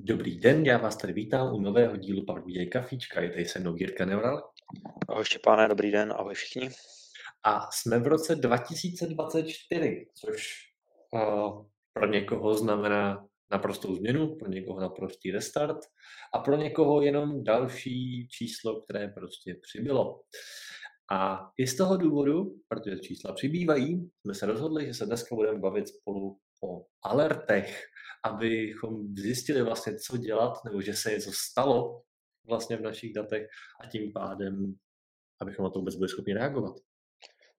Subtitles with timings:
[0.00, 3.20] Dobrý den, já vás tady vítám u nového dílu BI Kafíčka.
[3.20, 4.50] Je tady se mnou Jirka Neural.
[5.08, 6.70] Ahoj Štěpáne, dobrý den, ahoj všichni.
[7.44, 10.54] A jsme v roce 2024, což
[11.12, 15.78] uh, pro někoho znamená naprostou změnu, pro někoho naprostý restart
[16.34, 20.20] a pro někoho jenom další číslo, které prostě přibylo.
[21.12, 25.58] A i z toho důvodu, protože čísla přibývají, jsme se rozhodli, že se dneska budeme
[25.58, 27.82] bavit spolu o alertech,
[28.26, 32.02] abychom zjistili vlastně, co dělat, nebo že se něco stalo
[32.44, 33.46] vlastně v našich datech
[33.80, 34.74] a tím pádem,
[35.40, 36.76] abychom na to vůbec byli schopni reagovat.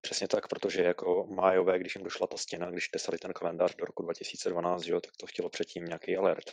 [0.02, 3.86] Přesně tak, protože jako májové, když jim došla ta stěna, když tesali ten kalendář do
[3.86, 6.52] roku 2012, že jo, tak to chtělo předtím nějaký alert.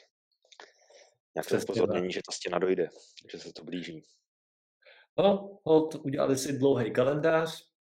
[1.35, 2.89] Nějaké upozornění, že ta stěna dojde,
[3.31, 4.03] že se to blíží.
[5.19, 7.75] No, hod, udělali si dlouhý kalendář,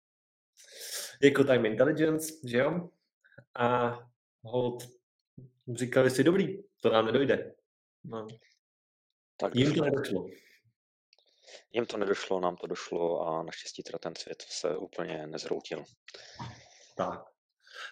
[1.23, 2.89] jako time intelligence, že jo?
[3.55, 3.97] A
[4.43, 4.83] hod,
[5.75, 7.55] říkali si, dobrý, to nám nedojde.
[8.03, 8.27] No.
[9.37, 10.25] Tak Jim to nedošlo.
[11.73, 15.83] Jim to nedošlo, nám to došlo a naštěstí teda ten svět se úplně nezhroutil.
[16.97, 17.19] Tak.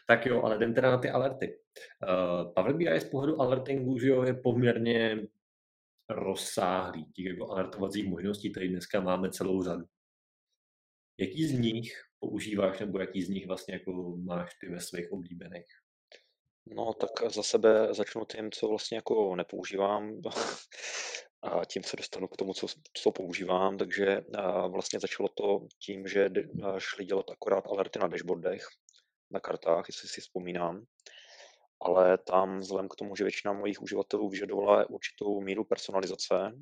[0.08, 1.60] Tak jo, ale jdem teda na ty alerty.
[2.08, 5.28] Uh, Power BI z pohledu alertingu že jo, je poměrně
[6.10, 7.12] rozsáhlý.
[7.12, 9.86] Těch jako alertovacích možností tady dneska máme celou řadu.
[11.20, 15.81] Jaký z nich používáš nebo jaký z nich vlastně jako máš ty ve svých oblíbených?
[16.66, 20.22] No, tak za sebe začnu tím, co vlastně jako nepoužívám
[21.42, 23.78] a tím se dostanu k tomu, co, co používám.
[23.78, 24.22] Takže
[24.68, 26.30] vlastně začalo to tím, že
[26.78, 28.68] šli dělat akorát alerty na dashboardech,
[29.32, 30.86] na kartách, jestli si vzpomínám.
[31.82, 36.54] Ale tam vzhledem k tomu, že většina mojich uživatelů vyžadovala určitou míru personalizace,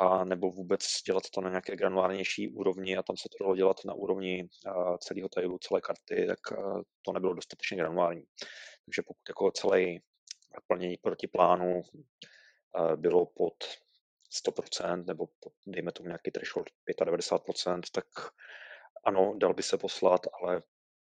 [0.00, 3.76] a nebo vůbec dělat to na nějaké granulárnější úrovni a tam se to dalo dělat
[3.84, 4.48] na úrovni
[4.98, 6.58] celého tailu, celé karty, tak
[7.02, 8.22] to nebylo dostatečně granulární.
[8.90, 9.80] Takže pokud jako celé
[10.66, 11.82] plnění proti plánu
[12.96, 13.54] bylo pod
[14.46, 18.06] 100% nebo pod, dejme tomu nějaký threshold 95%, tak
[19.04, 20.62] ano, dal by se poslat, ale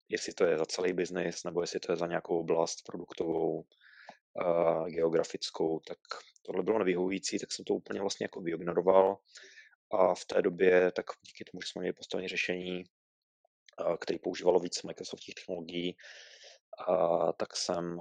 [0.09, 4.88] jestli to je za celý biznis nebo jestli to je za nějakou oblast produktovou, uh,
[4.88, 5.97] geografickou, tak
[6.41, 9.18] tohle bylo nevyhovující, tak jsem to úplně vlastně jako vyignoroval.
[9.91, 12.84] A v té době, tak díky tomu, že jsme měli postavené řešení,
[13.80, 15.97] uh, který používalo víc Microsoftních technologií,
[16.88, 18.00] uh, tak jsem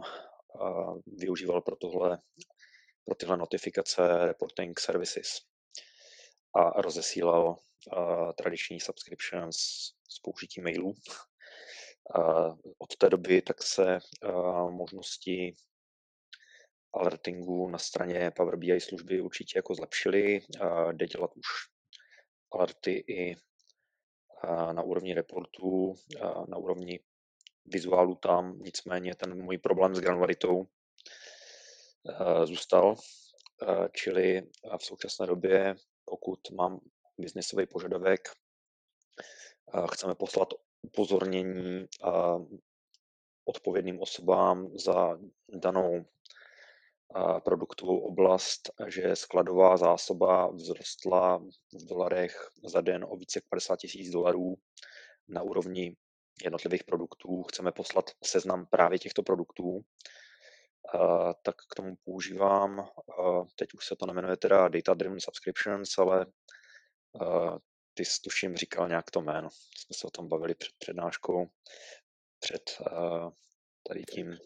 [1.06, 2.18] využíval pro tohle
[3.04, 5.28] pro tyhle notifikace reporting services
[6.54, 7.56] a rozesílal
[8.36, 9.56] tradiční subscriptions
[10.08, 10.94] s použitím mailů.
[12.78, 13.98] Od té doby tak se
[14.70, 15.54] možnosti
[16.94, 20.40] alertingu na straně Power BI služby určitě jako zlepšily.
[20.92, 21.46] Jde dělat už
[22.52, 23.36] alerty i
[24.72, 25.94] na úrovni reportů,
[26.48, 27.00] na úrovni
[27.66, 30.66] vizuálu tam, nicméně ten můj problém s granularitou
[32.08, 32.94] Eh, zůstal,
[33.62, 34.42] eh, čili
[34.78, 36.80] v současné době, pokud mám
[37.18, 38.28] biznesový požadavek,
[39.74, 40.48] eh, chceme poslat
[40.82, 41.86] upozornění
[43.44, 46.04] odpovědným osobám za danou
[47.44, 51.38] produktovou oblast, že skladová zásoba vzrostla
[51.72, 54.54] v dolarech za den o více jak 50 tisíc dolarů
[55.28, 55.96] na úrovni
[56.42, 57.42] jednotlivých produktů.
[57.42, 59.84] Chceme poslat seznam právě těchto produktů
[61.42, 62.88] tak k tomu používám,
[63.56, 66.26] teď už se to nemenuje teda Data Driven Subscriptions, ale
[67.94, 69.48] ty jsi tuším říkal nějak to jméno.
[69.50, 71.46] Jsme se o tom bavili před přednáškou,
[72.40, 72.62] před
[73.88, 74.36] tady tím.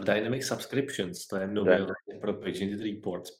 [0.00, 1.86] Dynamic Subscriptions, to je nový
[2.20, 3.30] pro Paginted Reports.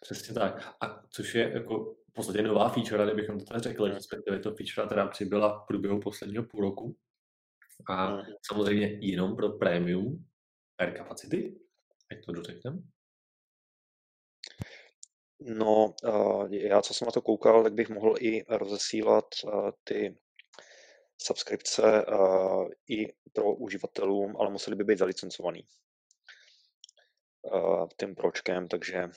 [0.00, 0.76] Přesně tak.
[0.80, 4.86] A což je jako v podstatě nová feature, kdybychom to tak řekli, respektive to feature,
[4.86, 6.96] která přibyla v průběhu posledního půl roku.
[7.88, 8.22] A mm.
[8.50, 10.26] samozřejmě jenom pro premium
[10.76, 11.60] per capacity,
[12.10, 12.78] Ať to dořekneme.
[15.40, 15.94] No,
[16.50, 19.24] já co jsem na to koukal, tak bych mohl i rozesílat
[19.84, 20.18] ty
[21.22, 22.04] subskripce
[22.88, 25.66] i pro uživatelům, ale museli by být zalicencovaný
[28.00, 29.08] tím pročkem, takže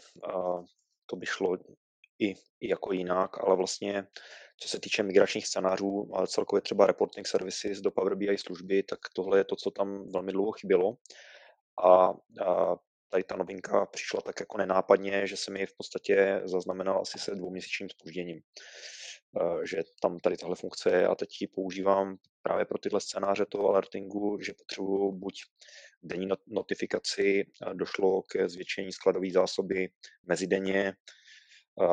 [1.05, 1.57] to by šlo
[2.19, 4.07] i, i jako jinak, ale vlastně
[4.59, 8.99] co se týče migračních scénářů, ale celkově třeba reporting services do Power BI služby, tak
[9.13, 10.97] tohle je to, co tam velmi dlouho chybělo
[11.83, 12.13] a,
[12.45, 12.75] a
[13.09, 17.35] tady ta novinka přišla tak jako nenápadně, že se mi v podstatě zaznamenal asi se
[17.35, 18.37] dvouměsíčním spožděním.
[18.37, 23.45] E, že tam tady tahle funkce je a teď ji používám právě pro tyhle scénáře
[23.45, 25.33] toho alertingu, že potřebuju buď
[26.03, 29.89] denní notifikaci, došlo ke zvětšení skladové zásoby
[30.23, 30.93] mezidenně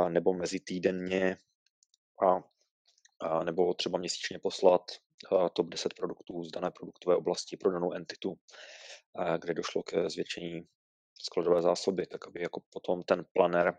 [0.08, 1.36] nebo mezi týdenně
[2.26, 2.55] a,
[3.44, 4.82] nebo třeba měsíčně poslat
[5.52, 8.34] top 10 produktů z dané produktové oblasti pro danou entitu
[9.38, 10.68] kde došlo ke zvětšení
[11.22, 13.78] skladové zásoby, tak aby jako potom ten planer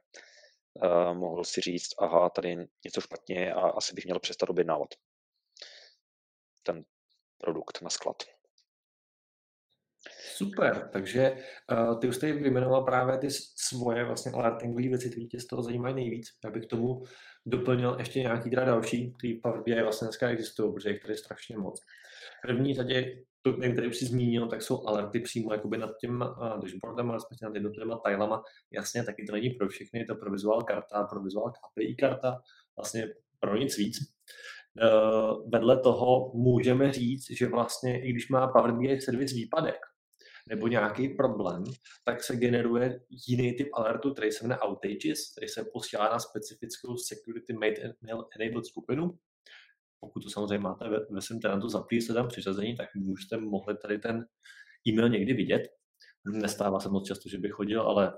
[1.14, 4.88] mohl si říct, aha, tady něco špatně a asi bych měl přestat objednávat
[6.64, 6.86] ten
[7.38, 8.24] produkt na sklad.
[10.36, 11.38] Super, takže
[11.72, 15.64] uh, ty už jsi vyjmenoval právě ty svoje vlastně alertingové věci, které tě z toho
[15.64, 16.28] zajímají nejvíc.
[16.44, 17.04] Já bych k tomu
[17.46, 21.14] doplnil ještě nějaký teda další, který v Power BI vlastně dneska existují, protože jich tady
[21.14, 21.82] je strašně moc.
[22.48, 26.62] První řadě, to, který už jsi zmínil, tak jsou alerty přímo jakoby nad tím uh,
[26.62, 28.44] dashboardem, respektive nad jednotlivými tilema.
[28.72, 32.42] Jasně, taky to není pro všechny, je to pro vizuál karta, pro vizuál KPI karta,
[32.78, 33.08] vlastně
[33.40, 33.98] pro nic víc.
[34.84, 39.80] Uh, vedle toho můžeme říct, že vlastně, i když má Power BI servis výpadek,
[40.50, 41.64] nebo nějaký problém,
[42.06, 46.98] tak se generuje jiný typ alertu, který se jmenuje outages, který se posílá na specifickou
[46.98, 47.94] security made
[48.40, 49.20] enabled skupinu.
[50.00, 53.78] Pokud to samozřejmě máte ve, ve svém tenantu zaplý se tam přiřazení, tak můžete mohli
[53.78, 54.26] tady ten
[54.88, 55.62] e-mail někdy vidět.
[56.26, 58.14] Nestává se moc často, že bych chodil, ale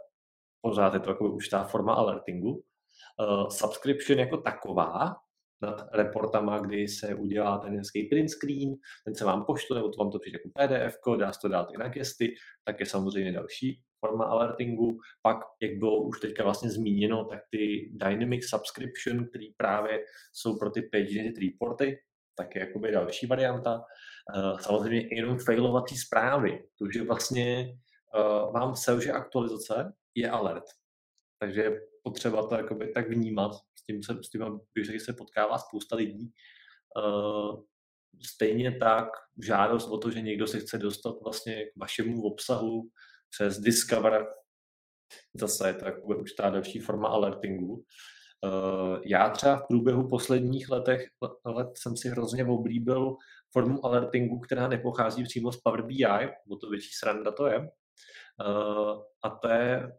[0.61, 2.51] pořád je to jako už ta forma alertingu.
[2.51, 5.15] Uh, subscription jako taková
[5.61, 8.75] nad reportama, kdy se udělá ten hezký print screen,
[9.05, 11.67] ten se vám pošle, nebo to vám to přijde jako PDF, dá se to dát
[11.73, 14.97] i na gesty, tak je samozřejmě další forma alertingu.
[15.21, 19.99] Pak, jak bylo už teďka vlastně zmíněno, tak ty Dynamic Subscription, které právě
[20.33, 21.99] jsou pro ty page reporty,
[22.37, 23.81] tak je jakoby další varianta.
[24.35, 27.77] Uh, samozřejmě jenom failovací zprávy, takže vlastně
[28.15, 30.63] uh, vám selže aktualizace, je alert.
[31.39, 33.51] Takže je potřeba to jakoby tak vnímat,
[33.85, 36.31] tím se, s tím bych se potkává spousta lidí.
[36.97, 37.63] Uh,
[38.33, 39.07] stejně tak
[39.43, 42.89] žádost o to, že někdo se chce dostat vlastně k vašemu obsahu
[43.29, 44.25] přes Discover,
[45.33, 47.85] zase je to jakoby určitá další forma alertingu.
[48.43, 51.07] Uh, já třeba v průběhu posledních letech,
[51.45, 53.15] let jsem si hrozně oblíbil
[53.53, 56.05] formu alertingu, která nepochází přímo z Power BI,
[56.51, 57.59] o to větší sranda to je.
[57.59, 59.91] Uh, a to je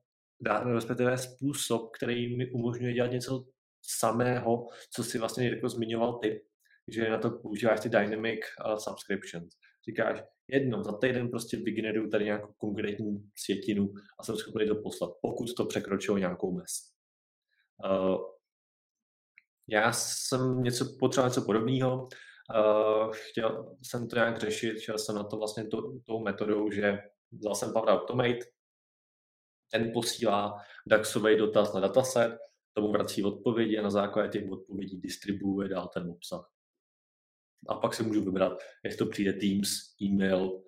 [0.74, 3.44] respektive způsob, který mi umožňuje dělat něco
[3.82, 6.44] samého, co si vlastně jako zmiňoval ty,
[6.88, 9.54] že na to používáš ty dynamic uh, subscriptions.
[9.88, 15.10] Říkáš, jednou za týden prostě vygeneruju tady nějakou konkrétní světinu a jsem schopný to poslat,
[15.22, 16.70] pokud to překročilo nějakou mez.
[17.84, 18.16] Uh,
[19.68, 22.08] já jsem něco potřeboval něco podobného.
[22.56, 26.98] Uh, chtěl jsem to nějak řešit, šel jsem na to vlastně to, tou metodou, že
[27.32, 28.38] vzal jsem Power Automate,
[29.72, 30.54] ten posílá
[30.86, 32.38] DAXový dotaz na dataset,
[32.72, 36.50] tomu vrací odpovědi a na základě těch odpovědí distribuuje dál ten obsah.
[37.68, 39.68] A pak si můžu vybrat, jestli to přijde Teams,
[40.02, 40.62] e-mail,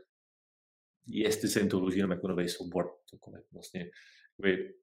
[1.07, 3.45] jestli se jim to vloží jako nový soubor, cokoliv.
[3.53, 3.91] Vlastně,
[4.39, 4.75] jakoby,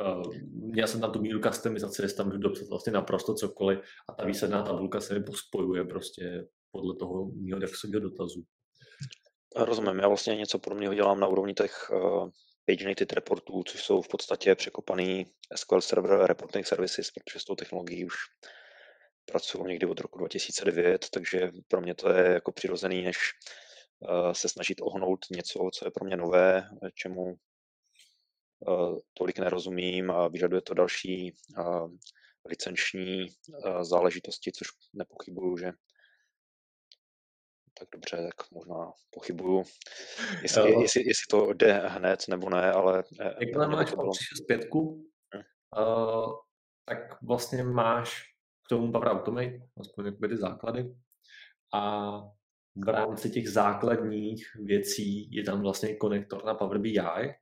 [0.00, 3.78] uh, měl jsem tam tu míru customizace, jestli tam můžu dopsat vlastně naprosto cokoliv
[4.08, 8.44] a ta výsledná tabulka se mi pospojuje prostě podle toho mého DAXového dotazu.
[9.56, 12.30] Rozumím, já vlastně něco podobného dělám na úrovni těch uh,
[12.66, 18.04] PageNated reportů, což jsou v podstatě překopaný SQL Server Reporting Services, protože s tou technologií
[18.04, 18.14] už
[19.24, 23.16] pracuji někdy od roku 2009, takže pro mě to je jako přirozený, než
[24.00, 30.28] uh, se snažit ohnout něco, co je pro mě nové, čemu uh, tolik nerozumím a
[30.28, 31.90] vyžaduje to další uh,
[32.48, 33.26] licenční
[33.82, 35.72] záležitosti, což nepochybuju, že
[37.78, 39.64] tak dobře, tak možná pochybuju,
[40.42, 43.04] jestli, uh, jestli, jestli to jde hned nebo ne, ale...
[43.20, 44.12] Eh, Jakmile máš to bylo...
[44.44, 45.42] zpětku, hmm.
[45.86, 46.32] uh,
[46.88, 48.22] tak vlastně máš
[48.66, 50.94] k tomu Power Automate, aspoň ty základy,
[51.74, 52.10] a
[52.76, 57.34] v rámci těch základních věcí je tam vlastně konektor na Power BI,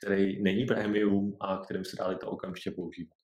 [0.00, 3.19] který není premium a kterým se dá to okamžitě používat.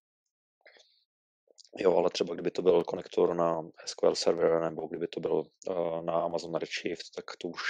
[1.78, 6.04] Jo, ale třeba kdyby to byl konektor na SQL server nebo kdyby to byl uh,
[6.04, 7.62] na Amazon Redshift, tak to už...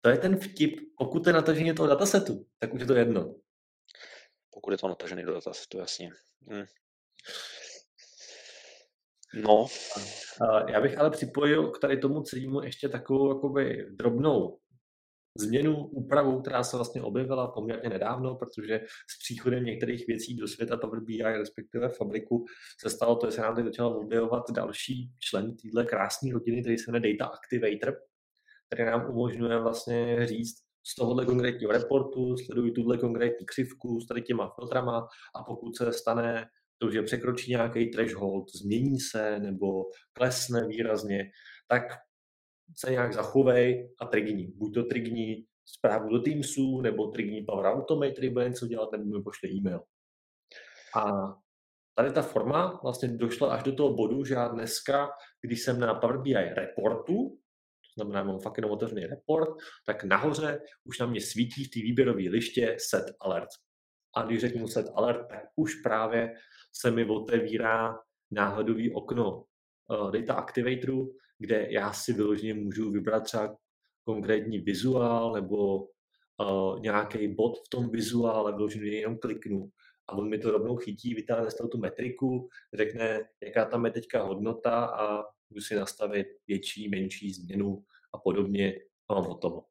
[0.00, 0.80] To je ten vtip.
[0.98, 3.34] Pokud je natažený toho datasetu, tak už je to jedno.
[4.50, 6.10] Pokud je to natažený do datasetu, jasně.
[6.52, 6.64] Hm.
[9.34, 9.66] No.
[10.68, 14.58] Já bych ale připojil k tady tomu celému ještě takovou jakoby drobnou
[15.38, 20.76] změnu, úpravu, která se vlastně objevila poměrně nedávno, protože s příchodem některých věcí do světa
[20.76, 22.44] Power BI, respektive fabriku,
[22.80, 26.78] se stalo to, že se nám teď začal objevovat další člen téhle krásné rodiny, který
[26.78, 27.96] se jmenuje Data Activator,
[28.66, 30.56] který nám umožňuje vlastně říct,
[30.86, 35.92] z tohohle konkrétního reportu, sleduji tuhle konkrétní křivku s tady těma filtrama a pokud se
[35.92, 36.46] stane
[36.78, 41.30] to, že překročí nějaký threshold, změní se nebo klesne výrazně,
[41.68, 41.82] tak
[42.76, 44.46] se nějak zachovej a trigní.
[44.56, 49.22] Buď to trigní zprávu do Teamsu, nebo trigní Power Automate, bude něco dělat, nebo mi
[49.22, 49.80] pošle e-mail.
[50.96, 51.34] A
[51.94, 55.10] tady ta forma vlastně došla až do toho bodu, že já dneska,
[55.40, 57.40] když jsem na Power BI reportu,
[57.96, 59.48] to znamená, mám fakt jenom otevřený report,
[59.86, 63.48] tak nahoře už na mě svítí v té výběrové liště set alert.
[64.16, 66.34] A když řeknu set alert, tak už právě
[66.72, 67.98] se mi otevírá
[68.30, 69.44] náhodový okno
[69.88, 73.56] uh, data activatoru, kde já si vyloženě můžu vybrat třeba
[74.04, 79.70] konkrétní vizuál nebo uh, nějaký bod v tom vizuále, vyloženě jenom kliknu
[80.08, 83.90] a on mi to rovnou chytí, vytáhne z toho tu metriku, řekne, jaká tam je
[83.90, 88.74] teďka hodnota a můžu si nastavit větší, menší změnu a podobně
[89.08, 89.64] a mám hotovo.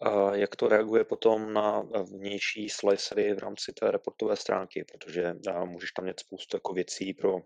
[0.00, 5.34] A jak to reaguje potom na vnější slicery v rámci té reportové stránky, protože
[5.64, 7.38] můžeš tam mít spoustu jako věcí pro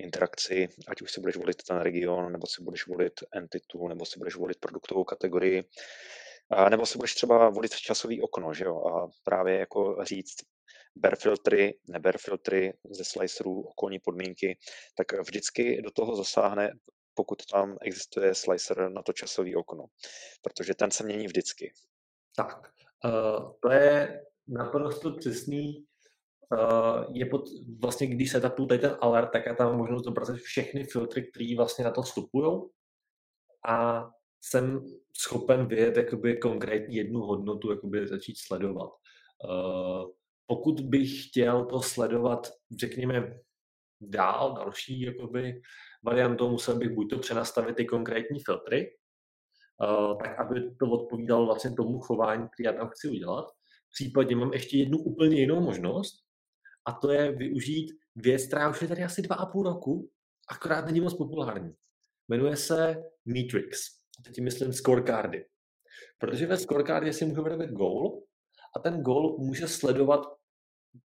[0.00, 4.18] interakci, ať už si budeš volit ten region, nebo si budeš volit entitu, nebo si
[4.18, 5.64] budeš volit produktovou kategorii,
[6.50, 10.36] a nebo si budeš třeba volit časový okno, že jo, a právě jako říct,
[10.96, 14.58] ber filtry, neber filtry ze slicerů, okolní podmínky,
[14.94, 16.72] tak vždycky do toho zasáhne,
[17.14, 19.84] pokud tam existuje slicer na to časové okno,
[20.42, 21.72] protože ten se mění vždycky.
[22.36, 22.72] Tak,
[23.04, 25.86] uh, to je naprosto přesný.
[26.52, 27.44] Uh, je pod,
[27.78, 31.54] vlastně, když se tapu tady ten alert, tak je tam možnost zobrazit všechny filtry, které
[31.56, 32.60] vlastně na to vstupují.
[33.66, 34.08] A
[34.40, 34.84] jsem
[35.16, 38.90] schopen vyjet jakoby konkrétní jednu hodnotu, jakoby začít sledovat.
[39.44, 40.10] Uh,
[40.46, 43.38] pokud bych chtěl to sledovat, řekněme,
[44.00, 45.62] dál, další jakoby,
[46.04, 48.90] variantou, musel bych buď to přenastavit ty konkrétní filtry,
[49.82, 53.46] uh, tak aby to odpovídalo vlastně tomu chování, který já tam chci udělat.
[53.94, 56.29] Případně mám ještě jednu úplně jinou možnost,
[56.86, 60.10] a to je využít věc, která už je tady asi dva a půl roku,
[60.48, 61.74] akorát není moc populární.
[62.28, 62.96] Jmenuje se
[63.26, 63.80] Matrix.
[64.24, 65.44] Teď myslím scorecardy.
[66.18, 68.22] Protože ve scorecardě si můžu vyrobiť goal
[68.76, 70.20] a ten goal může sledovat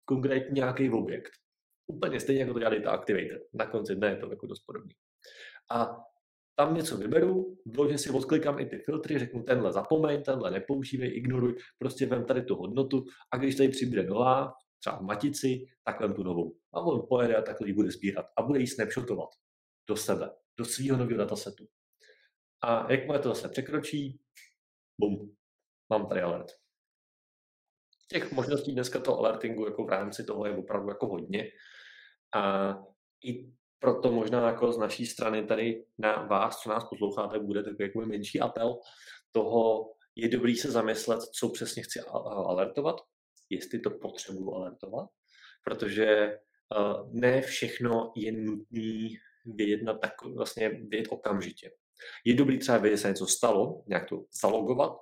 [0.05, 1.31] konkrétní nějaký objekt.
[1.87, 3.39] Úplně stejně, jako to dělá Data Activator.
[3.53, 4.93] Na konci dne je to jako dost podobný.
[5.71, 5.97] A
[6.55, 11.55] tam něco vyberu, vložně si odklikám i ty filtry, řeknu tenhle zapomeň, tenhle nepoužívej, ignoruj,
[11.79, 14.51] prostě vem tady tu hodnotu a když tady přibude nová,
[14.81, 16.57] třeba matici, tak vem tu novou.
[16.73, 19.29] A on pojede a takhle ji bude sbírat a bude ji snapshotovat
[19.87, 21.67] do sebe, do svého nového datasetu.
[22.61, 24.19] A jakmile to zase překročí,
[24.97, 25.35] bum,
[25.89, 26.51] mám tady alert
[28.11, 31.47] těch možností dneska toho alertingu jako v rámci toho je opravdu jako hodně.
[32.35, 32.73] A
[33.25, 37.83] i proto možná jako z naší strany tady na vás, co nás posloucháte, bude takový
[37.83, 38.79] jako menší apel
[39.31, 42.95] toho, je dobrý se zamyslet, co přesně chci alertovat,
[43.51, 45.09] jestli to potřebuji alertovat,
[45.63, 46.39] protože
[47.11, 51.71] ne všechno je nutný vědět, na tak, vlastně vědět okamžitě.
[52.25, 54.97] Je dobrý třeba vědět, že se něco stalo, nějak to zalogovat,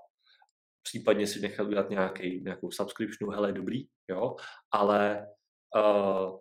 [0.83, 4.35] případně si nechat udělat nějaký, nějakou subscriptionu, hele, dobrý, jo,
[4.71, 5.27] ale
[5.75, 6.39] uh,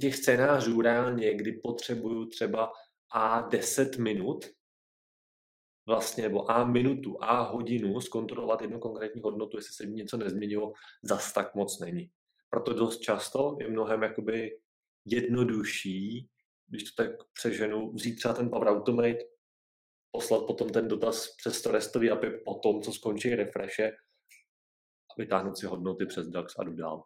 [0.00, 2.72] těch scénářů reálně, kdy potřebuju třeba
[3.14, 4.44] a 10 minut,
[5.86, 10.72] vlastně, nebo a minutu, a hodinu zkontrolovat jednu konkrétní hodnotu, jestli se mi něco nezměnilo,
[11.02, 12.10] zas tak moc není.
[12.50, 14.58] Proto dost často je mnohem jakoby
[15.04, 16.28] jednodušší,
[16.66, 19.18] když to tak přeženu, vzít třeba ten Power Automate,
[20.10, 23.90] poslat potom ten dotaz přes to restový API po tom, co skončí refreshe
[25.10, 27.04] a vytáhnout si hodnoty přes DAX a jdu dál.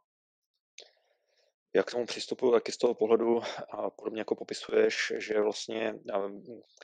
[1.74, 5.94] Jak k tomu přistupuju, taky z toho pohledu, a podobně jako popisuješ, že vlastně,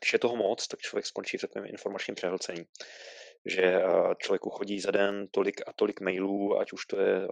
[0.01, 2.65] když je toho moc, tak člověk skončí v takovém informačním přehlcení.
[3.47, 3.83] Že
[4.19, 7.29] člověku chodí za den tolik a tolik mailů, ať už to je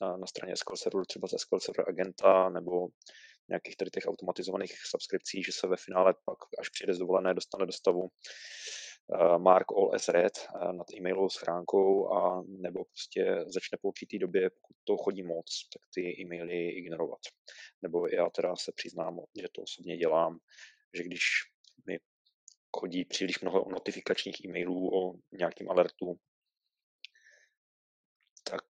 [0.00, 2.86] na straně SQL serveru, třeba ze SQL server agenta, nebo
[3.48, 7.66] nějakých tady těch automatizovaných subskripcí, že se ve finále pak, až přijde z dovolené, dostane
[7.66, 8.08] do stavu
[9.38, 14.50] mark all as red uh, nad e-mailovou schránkou a nebo prostě začne po určitý době,
[14.50, 17.20] pokud to chodí moc, tak ty e-maily ignorovat.
[17.82, 20.38] Nebo já teda se přiznám, že to osobně dělám,
[20.96, 21.20] že když
[21.86, 21.98] mi
[22.76, 26.18] chodí příliš mnoho notifikačních e-mailů o nějakým alertu,
[28.44, 28.64] tak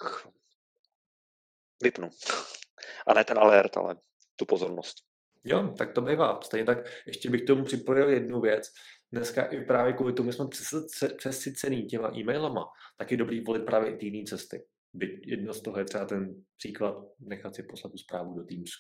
[1.83, 2.10] vypnu.
[3.07, 3.95] A ne ten alert, ale
[4.36, 4.98] tu pozornost.
[5.43, 6.41] Jo, tak to bývá.
[6.41, 8.67] Stejně tak ještě bych tomu připojil jednu věc.
[9.13, 10.45] Dneska i právě kvůli tomu jsme
[11.17, 12.65] přesycený těma e-mailama,
[12.97, 14.67] tak je dobrý volit právě ty jiné cesty.
[14.93, 18.79] Byť jedno z toho je třeba ten příklad nechat si poslat tu zprávu do Teamsu.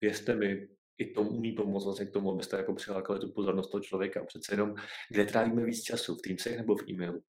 [0.00, 0.68] Věřte mi,
[0.98, 4.24] i to umí pomoct vlastně k tomu, abyste jako přilákali tu pozornost toho člověka.
[4.24, 4.74] Přece jenom,
[5.10, 7.22] kde trávíme víc času, v Teamsech nebo v e-mailu?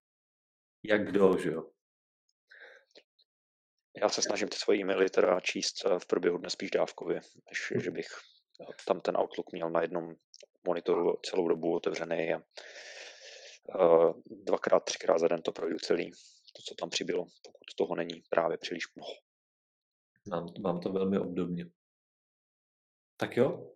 [0.83, 1.69] Jak kdo, že jo?
[4.01, 7.15] Já se snažím ty svoje e-maily teda číst eh, v průběhu dne spíš dávkově,
[7.49, 7.79] než hm.
[7.79, 8.07] že bych
[8.61, 10.15] eh, tam ten Outlook měl na jednom
[10.67, 12.43] monitoru celou dobu otevřený a
[14.25, 16.11] dvakrát, třikrát za den to projdu celý,
[16.55, 19.11] to, co tam přibylo, pokud toho není právě příliš mnoho.
[20.29, 21.65] Mám, mám to velmi obdobně.
[23.17, 23.73] Tak jo,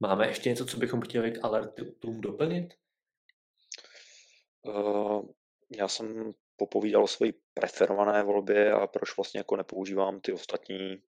[0.00, 2.74] máme ještě něco, co bychom chtěli k alertům doplnit?
[4.62, 5.28] Uh,
[5.78, 11.02] já jsem popovídal o své preferované volbě a proč vlastně jako nepoužívám ty ostatní,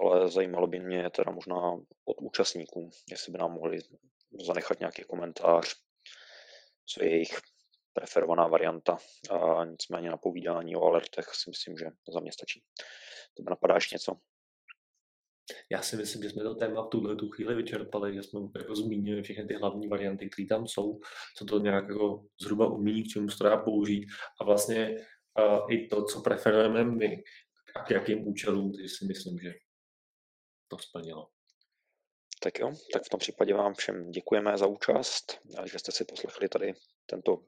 [0.00, 1.72] ale zajímalo by mě teda možná
[2.04, 3.78] od účastníků, jestli by nám mohli
[4.46, 5.74] zanechat nějaký komentář,
[6.86, 7.38] co je jejich
[7.92, 8.98] preferovaná varianta.
[9.30, 12.62] A nicméně na povídání o alertech si myslím, že za mě stačí.
[13.34, 14.16] To napadá ještě něco?
[15.70, 18.76] Já si myslím, že jsme to téma v tuhle tu chvíli vyčerpali, že jsme jako
[18.76, 21.00] zmínili všechny ty hlavní varianty, které tam jsou,
[21.36, 24.06] co to nějak jako zhruba umí, k čemu se to dá použít
[24.40, 24.96] a vlastně
[25.38, 27.22] uh, i to, co preferujeme my
[27.76, 29.54] a k jakým účelům, takže si myslím, že
[30.70, 31.30] to splnilo.
[32.42, 36.48] Tak jo, tak v tom případě vám všem děkujeme za účast, že jste si poslechli
[36.48, 36.74] tady
[37.06, 37.44] tento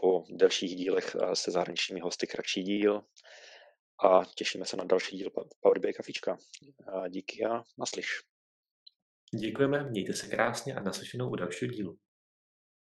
[0.00, 3.02] po delších dílech se zahraničními hosty kratší díl
[4.04, 6.38] a těšíme se na další díl Power BI Kafička.
[7.08, 8.08] Díky a naslyš.
[9.40, 11.98] Děkujeme, mějte se krásně a naslyšenou u dalšího dílu.